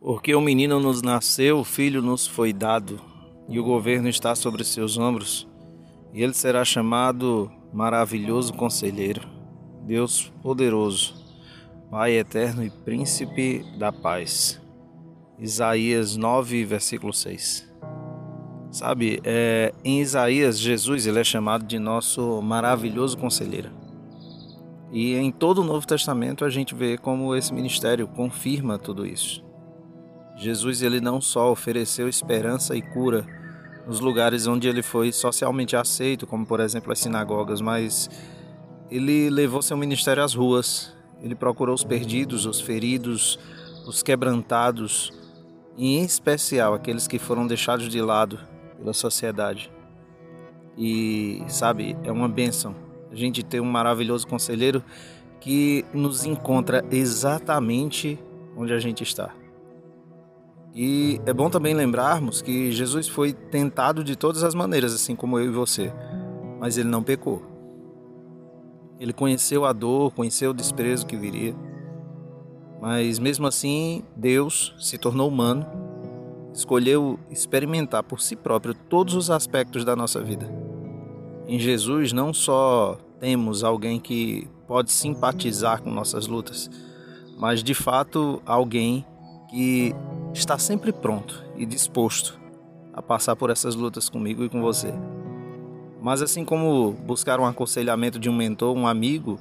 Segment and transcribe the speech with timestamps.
[0.00, 2.98] Porque o menino nos nasceu, o filho nos foi dado,
[3.46, 5.46] e o governo está sobre seus ombros,
[6.14, 9.28] e ele será chamado Maravilhoso Conselheiro,
[9.86, 11.14] Deus Poderoso,
[11.90, 14.58] Pai Eterno e Príncipe da Paz.
[15.38, 17.70] Isaías 9, versículo 6.
[18.70, 23.70] Sabe, é, em Isaías, Jesus ele é chamado de nosso maravilhoso conselheiro.
[24.90, 29.49] E em todo o Novo Testamento a gente vê como esse ministério confirma tudo isso.
[30.40, 33.26] Jesus ele não só ofereceu esperança e cura
[33.86, 38.08] nos lugares onde ele foi socialmente aceito, como por exemplo as sinagogas, mas
[38.90, 40.96] ele levou seu ministério às ruas.
[41.20, 43.38] Ele procurou os perdidos, os feridos,
[43.86, 45.12] os quebrantados,
[45.76, 48.40] e em especial aqueles que foram deixados de lado
[48.78, 49.70] pela sociedade.
[50.74, 52.74] E sabe, é uma bênção
[53.12, 54.82] a gente ter um maravilhoso conselheiro
[55.38, 58.18] que nos encontra exatamente
[58.56, 59.34] onde a gente está.
[60.74, 65.38] E é bom também lembrarmos que Jesus foi tentado de todas as maneiras, assim como
[65.38, 65.92] eu e você,
[66.60, 67.42] mas ele não pecou.
[69.00, 71.54] Ele conheceu a dor, conheceu o desprezo que viria,
[72.80, 75.66] mas mesmo assim, Deus se tornou humano,
[76.52, 80.50] escolheu experimentar por si próprio todos os aspectos da nossa vida.
[81.46, 86.70] Em Jesus não só temos alguém que pode simpatizar com nossas lutas,
[87.36, 89.04] mas de fato alguém
[89.50, 89.94] que
[90.32, 92.38] está sempre pronto e disposto
[92.92, 94.92] a passar por essas lutas comigo e com você.
[96.02, 99.38] Mas assim como buscar um aconselhamento de um mentor, um amigo,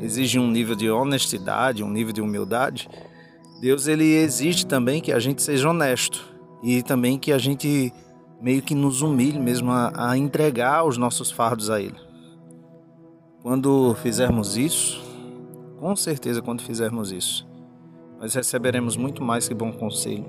[0.00, 2.88] exige um nível de honestidade, um nível de humildade,
[3.60, 6.24] Deus ele exige também que a gente seja honesto
[6.62, 7.92] e também que a gente
[8.40, 11.94] meio que nos humilhe mesmo a, a entregar os nossos fardos a Ele.
[13.40, 15.00] Quando fizermos isso,
[15.78, 17.46] com certeza quando fizermos isso,
[18.22, 20.24] nós receberemos muito mais que bom conselho.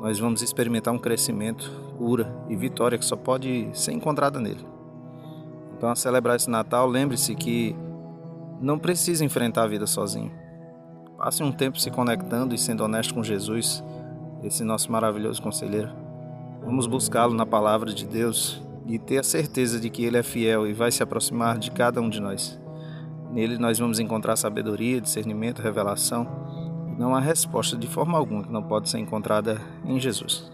[0.00, 4.64] Nós vamos experimentar um crescimento, cura e vitória que só pode ser encontrada nele.
[5.76, 7.74] Então, a celebrar esse Natal, lembre-se que
[8.60, 10.30] não precisa enfrentar a vida sozinho.
[11.18, 13.82] Passe um tempo se conectando e sendo honesto com Jesus,
[14.44, 15.90] esse nosso maravilhoso conselheiro.
[16.64, 20.68] Vamos buscá-lo na palavra de Deus e ter a certeza de que ele é fiel
[20.68, 22.60] e vai se aproximar de cada um de nós.
[23.32, 26.41] Nele nós vamos encontrar sabedoria, discernimento, revelação
[26.98, 30.50] não há resposta de forma alguma que não pode ser encontrada em Jesus.